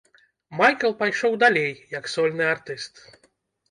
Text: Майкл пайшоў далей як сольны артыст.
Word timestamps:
Майкл 0.61 0.95
пайшоў 1.03 1.37
далей 1.45 1.71
як 1.99 2.11
сольны 2.17 2.53
артыст. 2.59 2.93